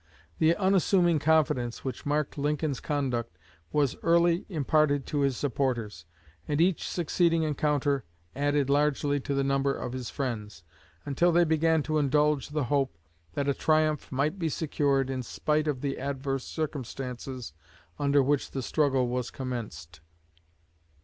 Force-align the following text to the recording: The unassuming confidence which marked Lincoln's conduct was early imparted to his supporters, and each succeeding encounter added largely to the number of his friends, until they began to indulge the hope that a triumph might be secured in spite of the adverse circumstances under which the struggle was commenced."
The 0.39 0.55
unassuming 0.55 1.19
confidence 1.19 1.85
which 1.85 2.07
marked 2.07 2.35
Lincoln's 2.35 2.79
conduct 2.79 3.37
was 3.71 3.95
early 4.01 4.47
imparted 4.49 5.05
to 5.05 5.19
his 5.19 5.37
supporters, 5.37 6.05
and 6.47 6.59
each 6.59 6.89
succeeding 6.89 7.43
encounter 7.43 8.03
added 8.35 8.67
largely 8.67 9.19
to 9.19 9.35
the 9.35 9.43
number 9.43 9.71
of 9.75 9.93
his 9.93 10.09
friends, 10.09 10.63
until 11.05 11.31
they 11.31 11.43
began 11.43 11.83
to 11.83 11.99
indulge 11.99 12.49
the 12.49 12.63
hope 12.63 12.97
that 13.35 13.47
a 13.47 13.53
triumph 13.53 14.11
might 14.11 14.39
be 14.39 14.49
secured 14.49 15.11
in 15.11 15.21
spite 15.21 15.67
of 15.67 15.81
the 15.81 15.99
adverse 15.99 16.45
circumstances 16.45 17.53
under 17.99 18.23
which 18.23 18.49
the 18.49 18.63
struggle 18.63 19.07
was 19.07 19.29
commenced." 19.29 20.01